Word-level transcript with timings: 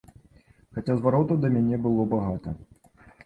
Хаця 0.77 0.95
зваротаў 1.01 1.37
да 1.45 1.51
мяне 1.57 1.77
было 1.85 2.07
багата. 2.17 2.55